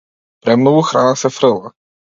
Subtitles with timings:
[0.45, 1.75] Премногу храна се фрла.